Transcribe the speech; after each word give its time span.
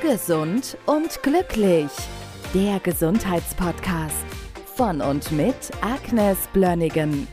Gesund 0.00 0.78
und 0.86 1.24
glücklich. 1.24 1.90
Der 2.54 2.78
Gesundheitspodcast 2.78 4.24
von 4.76 5.00
und 5.00 5.32
mit 5.32 5.56
Agnes 5.80 6.38
Blönnigan. 6.52 7.26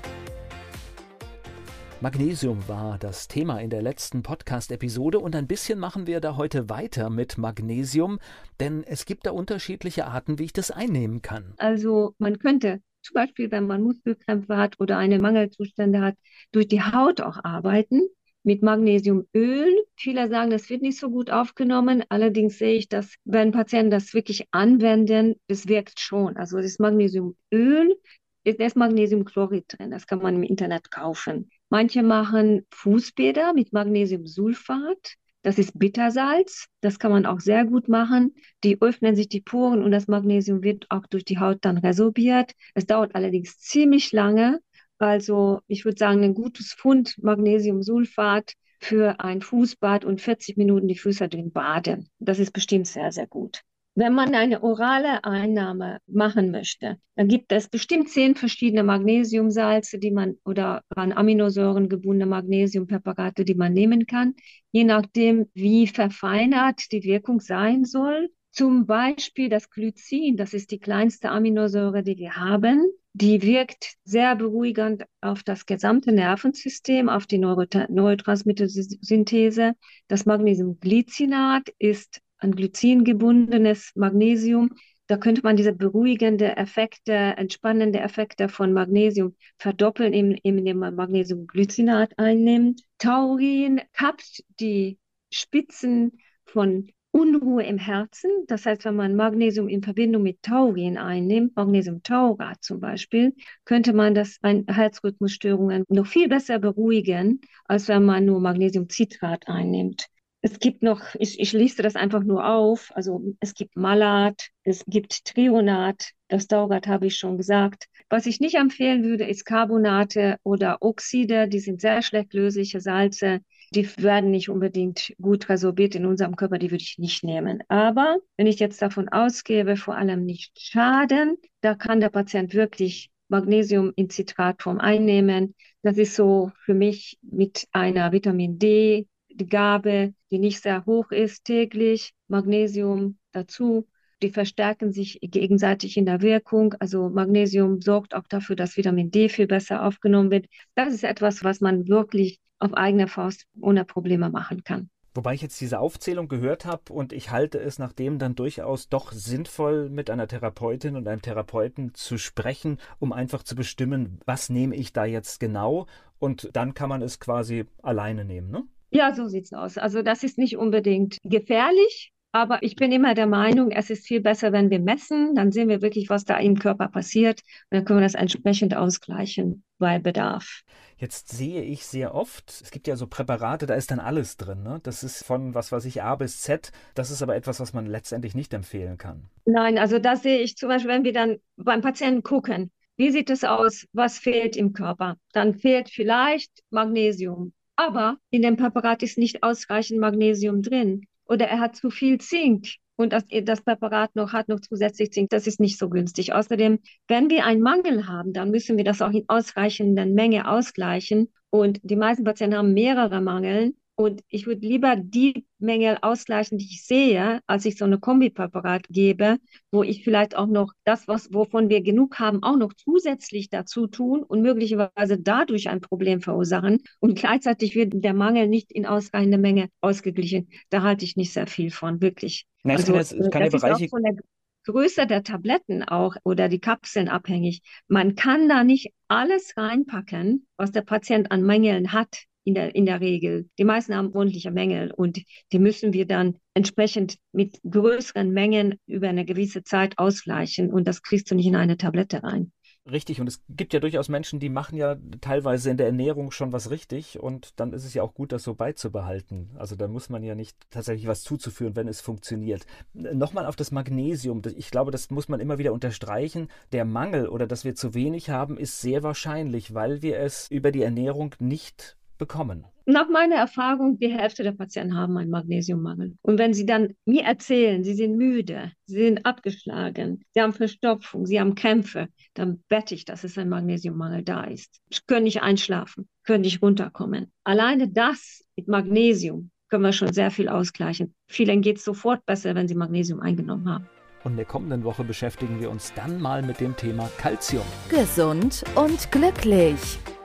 Magnesium 2.02 2.68
war 2.68 2.98
das 2.98 3.28
Thema 3.28 3.60
in 3.60 3.70
der 3.70 3.84
letzten 3.84 4.24
Podcast-Episode 4.24 5.20
und 5.20 5.36
ein 5.36 5.46
bisschen 5.46 5.78
machen 5.78 6.08
wir 6.08 6.20
da 6.20 6.38
heute 6.38 6.68
weiter 6.68 7.12
mit 7.12 7.38
Magnesium, 7.38 8.18
denn 8.60 8.84
es 8.84 9.06
gibt 9.06 9.28
da 9.28 9.32
unterschiedliche 9.32 10.08
Arten, 10.08 10.40
wie 10.40 10.46
ich 10.46 10.54
das 10.54 10.72
einnehmen 10.72 11.22
kann. 11.22 11.54
Also 11.58 12.16
man 12.18 12.40
könnte 12.40 12.82
zum 13.04 13.14
Beispiel, 13.14 13.52
wenn 13.52 13.68
man 13.68 13.84
Muskelkrämpfe 13.84 14.58
hat 14.58 14.80
oder 14.80 14.98
eine 14.98 15.20
Mangelzustände 15.20 16.02
hat, 16.02 16.16
durch 16.52 16.68
die 16.68 16.82
Haut 16.82 17.22
auch 17.22 17.44
arbeiten 17.44 18.02
mit 18.46 18.62
Magnesiumöl. 18.62 19.86
Viele 19.96 20.30
sagen, 20.30 20.52
das 20.52 20.70
wird 20.70 20.82
nicht 20.82 21.00
so 21.00 21.10
gut 21.10 21.32
aufgenommen. 21.32 22.04
Allerdings 22.10 22.58
sehe 22.58 22.76
ich, 22.76 22.90
dass 22.90 23.16
wenn 23.26 23.52
Patienten 23.52 23.92
das 23.92 24.14
wirklich 24.14 24.48
anwenden, 24.52 25.36
das 25.48 25.68
wirkt 25.68 26.00
schon. 26.00 26.38
Also 26.38 26.58
das 26.58 26.80
Magnesiumöl 26.80 27.96
ist 28.44 28.76
Magnesiumchlorid 28.76 29.66
drin. 29.68 29.92
Das 29.92 30.08
kann 30.08 30.22
man 30.22 30.36
im 30.36 30.44
Internet 30.44 30.92
kaufen. 30.92 31.50
Manche 31.70 32.04
machen 32.04 32.66
Fußbäder 32.72 33.54
mit 33.54 33.74
Magnesiumsulfat. 33.74 35.16
Das 35.42 35.58
ist 35.58 35.78
Bittersalz. 35.78 36.66
Das 36.82 37.00
kann 37.00 37.12
man 37.12 37.26
auch 37.26 37.40
sehr 37.40 37.66
gut 37.66 37.88
machen. 37.88 38.36
Die 38.64 38.82
öffnen 38.82 39.16
sich 39.16 39.30
die 39.30 39.42
Poren 39.42 39.84
und 39.84 39.92
das 39.92 40.08
Magnesium 40.08 40.64
wird 40.64 40.86
auch 40.90 41.06
durch 41.08 41.26
die 41.26 41.40
Haut 41.40 41.60
dann 41.62 41.78
resorbiert. 41.78 42.54
Es 42.74 42.86
dauert 42.86 43.16
allerdings 43.16 43.60
ziemlich 43.60 44.12
lange. 44.12 44.60
Also 44.98 45.60
ich 45.68 45.86
würde 45.86 45.98
sagen, 45.98 46.24
ein 46.24 46.34
gutes 46.34 46.74
Pfund 46.74 47.16
Magnesiumsulfat 47.22 48.54
für 48.80 49.20
ein 49.20 49.42
Fußbad 49.42 50.06
und 50.06 50.22
40 50.22 50.58
Minuten 50.58 50.88
die 50.88 50.98
Füße 50.98 51.28
drin 51.28 51.52
baden. 51.52 52.10
Das 52.20 52.40
ist 52.40 52.52
bestimmt 52.52 52.88
sehr, 52.88 53.12
sehr 53.12 53.28
gut. 53.28 53.62
Wenn 53.98 54.14
man 54.14 54.36
eine 54.36 54.62
orale 54.62 55.24
Einnahme 55.24 56.00
machen 56.06 56.52
möchte, 56.52 56.98
dann 57.16 57.30
gibt 57.30 57.54
es 57.54 57.70
bestimmt 57.70 58.10
zehn 58.10 58.36
verschiedene 58.36 58.84
Magnesiumsalze, 58.84 60.00
die 60.00 60.12
man 60.12 60.36
oder 60.44 60.82
an 60.90 61.14
Aminosäuren 61.14 61.88
gebundene 61.88 62.26
Magnesiumpräparate, 62.26 63.46
die 63.46 63.56
man 63.56 63.72
nehmen 63.72 64.06
kann, 64.06 64.36
je 64.74 64.84
nachdem, 64.84 65.50
wie 65.54 65.88
verfeinert 65.88 66.92
die 66.92 67.04
Wirkung 67.04 67.40
sein 67.40 67.86
soll. 67.86 68.30
Zum 68.56 68.86
Beispiel 68.86 69.50
das 69.50 69.70
Glycin, 69.70 70.38
das 70.38 70.54
ist 70.54 70.72
die 70.72 70.80
kleinste 70.80 71.30
Aminosäure, 71.30 72.04
die 72.04 72.18
wir 72.18 72.38
haben. 72.38 72.90
Die 73.12 73.42
wirkt 73.42 73.96
sehr 74.06 74.38
beruhigend 74.38 75.04
auf 75.20 75.44
das 75.44 75.66
gesamte 75.66 76.14
Nervensystem, 76.14 77.10
auf 77.10 77.28
die 77.28 77.38
Neurotransmittersynthese. 77.38 79.74
Das 80.08 80.26
Magnesiumglycinat 80.26 81.68
ist 81.80 82.22
an 82.38 82.56
Glycin 82.56 83.04
gebundenes 83.04 83.92
Magnesium. 83.96 84.70
Da 85.08 85.18
könnte 85.18 85.42
man 85.44 85.58
diese 85.58 85.74
beruhigende 85.74 86.56
Effekte, 86.56 87.12
entspannende 87.12 88.00
Effekte 88.00 88.48
von 88.48 88.72
Magnesium 88.72 89.36
verdoppeln, 89.58 90.14
indem 90.14 90.78
man 90.78 90.96
Magnesiumglycinat 90.96 92.18
einnimmt. 92.18 92.84
Taurin 93.00 93.82
kappt 93.92 94.46
die 94.62 94.98
Spitzen 95.30 96.20
von 96.46 96.90
Unruhe 97.16 97.64
im 97.64 97.78
Herzen. 97.78 98.30
Das 98.48 98.66
heißt, 98.66 98.84
wenn 98.84 98.98
man 98.98 99.16
Magnesium 99.16 99.70
in 99.70 99.82
Verbindung 99.82 100.22
mit 100.22 100.44
Taurin 100.44 100.98
einnimmt, 100.98 101.56
Magnesiumtaurat 101.56 102.62
zum 102.62 102.82
Beispiel, 102.82 103.34
könnte 103.64 103.94
man 103.94 104.14
das 104.14 104.38
ein 104.42 104.66
Herzrhythmusstörungen 104.68 105.86
noch 105.88 106.08
viel 106.08 106.28
besser 106.28 106.60
beruhigen, 106.60 107.40
als 107.64 107.88
wenn 107.88 108.04
man 108.04 108.26
nur 108.26 108.42
Magnesiumcitrat 108.42 109.48
einnimmt. 109.48 110.08
Es 110.42 110.60
gibt 110.60 110.84
noch, 110.84 111.16
ich, 111.18 111.40
ich 111.40 111.54
liste 111.54 111.84
das 111.84 111.96
einfach 111.96 112.22
nur 112.22 112.46
auf, 112.46 112.92
also 112.94 113.22
es 113.40 113.54
gibt 113.54 113.78
Malat, 113.78 114.50
es 114.64 114.84
gibt 114.86 115.24
Trionat, 115.24 116.12
das 116.28 116.48
Taurat 116.48 116.86
habe 116.86 117.08
ich 117.08 117.16
schon 117.16 117.38
gesagt. 117.38 117.86
Was 118.10 118.26
ich 118.26 118.42
nicht 118.42 118.56
empfehlen 118.56 119.06
würde, 119.06 119.24
ist 119.24 119.46
Carbonate 119.46 120.36
oder 120.44 120.80
Oxide, 120.82 121.48
die 121.48 121.60
sind 121.60 121.80
sehr 121.80 122.02
schlecht 122.02 122.34
lösliche 122.34 122.82
Salze 122.82 123.40
die 123.76 123.88
werden 123.98 124.32
nicht 124.32 124.50
unbedingt 124.50 125.14
gut 125.22 125.50
resorbiert 125.50 125.96
in 125.96 126.06
unserem 126.06 126.36
Körper, 126.36 126.58
die 126.58 126.72
würde 126.72 126.84
ich 126.84 126.98
nicht 126.98 127.24
nehmen. 127.24 127.64
Aber 127.68 128.18
wenn 128.38 128.48
ich 128.48 128.60
jetzt 128.60 128.82
davon 128.82 129.10
ausgehe, 129.10 129.76
vor 129.78 129.96
allem 129.96 130.26
nicht 130.26 130.60
schaden, 130.60 131.38
da 131.62 131.76
kann 131.76 132.00
der 132.00 132.10
Patient 132.10 132.54
wirklich 132.54 133.10
Magnesium 133.28 133.92
in 133.96 134.10
Zitratform 134.10 134.80
einnehmen. 134.80 135.56
Das 135.82 135.98
ist 135.98 136.16
so 136.16 136.52
für 136.64 136.74
mich 136.74 137.18
mit 137.22 137.68
einer 137.72 138.12
Vitamin 138.12 138.60
D 138.60 139.08
die 139.30 139.48
Gabe, 139.48 140.14
die 140.32 140.40
nicht 140.40 140.62
sehr 140.62 140.86
hoch 140.86 141.12
ist, 141.12 141.44
täglich 141.44 142.14
Magnesium 142.28 143.18
dazu. 143.34 143.88
Die 144.22 144.30
verstärken 144.30 144.92
sich 144.92 145.20
gegenseitig 145.22 145.98
in 145.98 146.06
der 146.06 146.22
Wirkung. 146.22 146.74
Also 146.80 147.10
Magnesium 147.10 147.82
sorgt 147.82 148.16
auch 148.16 148.28
dafür, 148.28 148.56
dass 148.56 148.78
Vitamin 148.78 149.12
D 149.12 149.30
viel 149.30 149.48
besser 149.48 149.86
aufgenommen 149.86 150.32
wird. 150.32 150.48
Das 150.74 150.94
ist 150.94 151.04
etwas, 151.04 151.44
was 151.44 151.60
man 151.60 151.88
wirklich 151.88 152.40
auf 152.60 152.74
eigene 152.74 153.08
Faust 153.08 153.46
ohne 153.60 153.84
Probleme 153.84 154.30
machen 154.30 154.64
kann. 154.64 154.90
Wobei 155.14 155.34
ich 155.34 155.42
jetzt 155.42 155.62
diese 155.62 155.80
Aufzählung 155.80 156.28
gehört 156.28 156.66
habe 156.66 156.92
und 156.92 157.14
ich 157.14 157.32
halte 157.32 157.58
es 157.58 157.80
nach 157.80 157.94
dem 157.94 158.20
dann 158.20 158.36
durchaus 158.36 158.90
doch 158.90 159.14
sinnvoll, 159.14 159.90
mit 159.90 160.10
einer 160.10 160.28
Therapeutin 160.28 160.98
und 160.98 161.08
einem 161.08 161.22
Therapeuten 161.22 161.94
zu 161.94 162.18
sprechen, 162.18 162.80
um 163.00 163.14
einfach 163.14 163.42
zu 163.44 163.56
bestimmen, 163.56 164.20
was 164.26 164.50
nehme 164.50 164.76
ich 164.76 164.92
da 164.92 165.06
jetzt 165.06 165.40
genau 165.40 165.88
und 166.20 166.50
dann 166.54 166.74
kann 166.74 166.90
man 166.90 167.02
es 167.02 167.22
quasi 167.22 167.64
alleine 167.82 168.26
nehmen, 168.26 168.52
ne? 168.52 168.64
Ja, 168.92 169.14
so 169.14 169.28
sieht's 169.28 169.54
aus. 169.54 169.78
Also 169.78 170.02
das 170.02 170.24
ist 170.24 170.38
nicht 170.38 170.58
unbedingt 170.58 171.18
gefährlich, 171.24 172.14
aber 172.36 172.62
ich 172.64 172.76
bin 172.76 172.92
immer 172.92 173.14
der 173.14 173.28
Meinung, 173.28 173.72
es 173.72 173.90
ist 173.90 174.06
viel 174.06 174.20
besser, 174.20 174.52
wenn 174.52 174.70
wir 174.70 174.82
messen, 174.82 175.36
dann 175.36 175.54
sehen 175.54 175.70
wir 175.70 175.82
wirklich, 175.82 176.10
was 176.10 176.26
da 176.26 176.36
im 176.36 176.60
Körper 176.60 176.90
passiert 176.90 177.40
und 177.72 177.78
dann 177.78 177.86
können 177.86 178.00
wir 178.00 178.06
das 178.06 178.14
entsprechend 178.14 178.76
ausgleichen 178.76 179.64
bei 179.78 180.00
Bedarf. 180.00 180.64
Jetzt 180.98 181.30
sehe 181.30 181.62
ich 181.62 181.86
sehr 181.86 182.14
oft, 182.14 182.50
es 182.62 182.72
gibt 182.72 182.88
ja 182.88 182.98
so 182.98 183.08
Präparate, 183.08 183.68
da 183.68 183.76
ist 183.76 183.90
dann 183.90 184.02
alles 184.02 184.36
drin. 184.36 184.64
Ne? 184.64 184.82
Das 184.84 185.02
ist 185.02 185.24
von 185.24 185.54
was 185.54 185.72
weiß 185.72 185.86
ich 185.86 186.04
A 186.04 186.16
bis 186.16 186.42
Z. 186.42 186.74
Das 186.94 187.10
ist 187.10 187.22
aber 187.22 187.38
etwas, 187.38 187.62
was 187.62 187.72
man 187.72 187.86
letztendlich 187.86 188.36
nicht 188.36 188.54
empfehlen 188.54 188.98
kann. 188.98 189.30
Nein, 189.46 189.78
also 189.78 189.98
da 189.98 190.18
sehe 190.18 190.40
ich 190.40 190.58
zum 190.58 190.68
Beispiel, 190.68 190.92
wenn 190.92 191.06
wir 191.06 191.14
dann 191.14 191.38
beim 191.56 191.80
Patienten 191.80 192.22
gucken, 192.22 192.70
wie 192.98 193.12
sieht 193.12 193.30
es 193.30 193.46
aus, 193.46 193.88
was 193.94 194.20
fehlt 194.20 194.58
im 194.58 194.74
Körper? 194.74 195.16
Dann 195.32 195.54
fehlt 195.56 195.88
vielleicht 195.90 196.52
Magnesium. 196.70 197.54
Aber 197.78 198.18
in 198.30 198.42
dem 198.42 198.58
Präparat 198.58 199.04
ist 199.04 199.18
nicht 199.18 199.42
ausreichend 199.42 200.02
Magnesium 200.02 200.62
drin. 200.62 201.08
Oder 201.26 201.48
er 201.48 201.60
hat 201.60 201.76
zu 201.76 201.90
viel 201.90 202.20
Zink 202.20 202.68
und 202.96 203.12
das, 203.12 203.24
das 203.44 203.62
Präparat 203.62 204.16
noch 204.16 204.34
hat 204.34 204.48
noch 204.48 204.60
zusätzlich 204.60 205.12
Zink, 205.12 205.30
das 205.30 205.48
ist 205.48 205.60
nicht 205.60 205.78
so 205.78 205.90
günstig. 205.90 206.34
Außerdem, 206.34 206.80
wenn 207.08 207.30
wir 207.30 207.46
einen 207.46 207.62
Mangel 207.62 208.08
haben, 208.08 208.34
dann 208.34 208.52
müssen 208.52 208.78
wir 208.78 208.84
das 208.84 209.02
auch 209.02 209.12
in 209.12 209.26
ausreichender 209.28 210.06
Menge 210.06 210.50
ausgleichen. 210.50 211.32
Und 211.50 211.80
die 211.84 211.96
meisten 211.96 212.24
Patienten 212.24 212.58
haben 212.58 212.74
mehrere 212.74 213.22
Mangeln. 213.22 213.76
Und 213.98 214.22
ich 214.28 214.46
würde 214.46 214.68
lieber 214.68 214.98
die 214.98 215.46
Mängel 215.58 215.98
ausgleichen, 216.02 216.58
die 216.58 216.66
ich 216.66 216.84
sehe, 216.84 217.40
als 217.48 217.64
ich 217.64 217.78
so 217.78 217.86
eine 217.86 217.98
Kombipräparat 217.98 218.88
gebe, 218.90 219.38
wo 219.72 219.84
ich 219.84 220.04
vielleicht 220.04 220.36
auch 220.36 220.48
noch 220.48 220.74
das, 220.84 221.08
was, 221.08 221.34
wovon 221.34 221.70
wir 221.70 221.82
genug 221.82 222.20
haben, 222.20 222.44
auch 222.44 222.58
noch 222.58 222.74
zusätzlich 222.74 223.50
dazu 223.50 223.88
tun 223.88 224.24
und 224.24 224.42
möglicherweise 224.42 225.18
dadurch 225.18 225.70
ein 225.70 225.80
Problem 225.80 226.20
verursachen. 226.20 226.84
Und 227.00 227.18
gleichzeitig 227.18 227.76
wird 227.76 227.94
der 228.04 228.14
Mangel 228.14 228.50
nicht 228.50 228.70
in 228.74 228.86
ausreichender 228.86 229.38
Menge 229.38 229.70
ausgeglichen. 229.80 230.50
Da 230.70 230.82
halte 230.82 231.06
ich 231.06 231.16
nicht 231.16 231.32
sehr 231.32 231.48
viel 231.48 231.72
von, 231.72 232.02
wirklich. 232.02 232.46
Na, 232.64 232.74
also, 232.74 232.92
das, 232.92 233.16
kann 233.32 233.50
das 233.50 233.62
Bereiche... 233.62 233.88
von 233.88 234.04
der 234.04 234.18
Größe 234.66 235.08
der 235.08 235.24
Tabletten 235.24 235.84
auch 235.84 236.18
oder 236.26 236.50
die 236.50 236.60
Kapseln 236.60 237.08
abhängig. 237.08 237.62
Man 237.88 238.16
kann 238.16 238.50
da 238.50 238.66
nicht 238.66 238.92
alles 239.08 239.54
reinpacken, 239.56 240.48
was 240.58 240.72
der 240.72 240.82
Patient 240.82 241.32
an 241.32 241.44
Mängeln 241.44 241.94
hat 241.94 242.26
in 242.46 242.54
der, 242.54 242.76
in 242.76 242.86
der 242.86 243.02
Regel. 243.02 243.50
Die 243.60 243.66
meisten 243.66 243.96
haben 243.96 244.14
ordentliche 244.14 244.52
Mängel 244.52 244.92
und 244.92 245.22
die 245.52 245.60
müssen 245.60 245.92
wir 245.92 246.06
dann 246.06 246.38
entsprechend 246.54 247.18
mit 247.34 247.60
größeren 247.70 248.32
Mengen 248.32 248.76
über 248.86 249.10
eine 249.10 249.26
gewisse 249.26 249.64
Zeit 249.64 249.98
ausgleichen 249.98 250.72
und 250.72 250.88
das 250.88 251.02
kriegst 251.02 251.30
du 251.30 251.36
nicht 251.36 251.48
in 251.48 251.56
eine 251.56 251.76
Tablette 251.76 252.24
rein. 252.24 252.52
Richtig, 252.90 253.20
und 253.20 253.26
es 253.26 253.44
gibt 253.50 253.74
ja 253.74 253.80
durchaus 253.80 254.10
Menschen, 254.10 254.40
die 254.40 254.50
machen 254.50 254.78
ja 254.78 254.96
teilweise 255.20 255.72
in 255.72 255.78
der 255.78 255.88
Ernährung 255.88 256.30
schon 256.30 256.52
was 256.52 256.70
richtig 256.70 257.20
und 257.20 257.60
dann 257.60 257.74
ist 257.74 257.84
es 257.84 257.96
ja 257.96 258.04
auch 258.04 258.14
gut, 258.14 258.32
das 258.32 258.44
so 258.44 258.54
beizubehalten. 258.54 259.50
Also 259.56 259.76
da 259.76 259.88
muss 259.88 260.10
man 260.10 260.22
ja 260.22 260.36
nicht 260.36 260.56
tatsächlich 260.70 261.08
was 261.08 261.24
zuzuführen, 261.24 261.76
wenn 261.76 261.88
es 261.88 262.00
funktioniert. 262.00 262.68
Nochmal 262.94 263.48
auf 263.48 263.56
das 263.56 263.72
Magnesium. 263.72 264.44
Ich 264.56 264.70
glaube, 264.70 264.92
das 264.92 265.10
muss 265.10 265.30
man 265.30 265.40
immer 265.40 265.58
wieder 265.58 265.74
unterstreichen. 265.74 266.48
Der 266.74 266.86
Mangel 266.86 267.28
oder 267.28 267.48
dass 267.48 267.66
wir 267.66 267.74
zu 267.74 267.96
wenig 267.96 268.30
haben, 268.30 268.56
ist 268.56 268.82
sehr 268.82 269.02
wahrscheinlich, 269.02 269.74
weil 269.74 270.04
wir 270.04 270.20
es 270.20 270.52
über 270.52 270.72
die 270.72 270.84
Ernährung 270.84 271.34
nicht 271.40 271.98
bekommen? 272.18 272.66
Nach 272.86 273.10
meiner 273.10 273.36
Erfahrung, 273.36 273.98
die 273.98 274.12
Hälfte 274.12 274.44
der 274.44 274.52
Patienten 274.52 274.96
haben 274.96 275.18
einen 275.18 275.32
Magnesiummangel. 275.32 276.18
Und 276.22 276.38
wenn 276.38 276.54
sie 276.54 276.66
dann 276.66 276.94
mir 277.06 277.24
erzählen, 277.24 277.84
sie 277.84 277.96
sind 277.96 278.16
müde, 278.16 278.72
sie 278.86 279.06
sind 279.06 279.26
abgeschlagen, 279.26 280.24
sie 280.34 280.42
haben 280.42 280.54
Verstopfung, 280.54 281.26
sie 281.26 281.40
haben 281.40 281.56
Krämpfe, 281.56 282.10
dann 282.36 282.64
wette 282.70 282.94
ich, 282.94 283.06
dass 283.06 283.24
es 283.24 283.38
ein 283.38 283.50
Magnesiummangel 283.50 284.24
da 284.24 284.44
ist. 284.44 284.80
Sie 284.92 285.00
können 285.08 285.24
nicht 285.24 285.42
einschlafen, 285.42 286.08
können 286.24 286.42
nicht 286.42 286.62
runterkommen. 286.62 287.32
Alleine 287.44 287.88
das 287.88 288.44
mit 288.56 288.68
Magnesium 288.68 289.50
können 289.70 289.84
wir 289.84 289.94
schon 289.94 290.14
sehr 290.14 290.30
viel 290.30 290.48
ausgleichen. 290.48 291.16
Vielen 291.28 291.62
geht 291.62 291.78
es 291.78 291.84
sofort 291.84 292.26
besser, 292.26 292.54
wenn 292.54 292.68
sie 292.68 292.76
Magnesium 292.76 293.20
eingenommen 293.20 293.68
haben. 293.68 293.90
Und 294.24 294.32
in 294.32 294.38
der 294.38 294.46
kommenden 294.46 294.84
Woche 294.84 295.04
beschäftigen 295.04 295.60
wir 295.60 295.70
uns 295.70 295.94
dann 295.94 296.20
mal 296.20 296.42
mit 296.42 296.60
dem 296.60 296.76
Thema 296.76 297.10
Calcium. 297.18 297.66
Gesund 297.90 298.64
und 298.76 299.12
glücklich. 299.12 300.00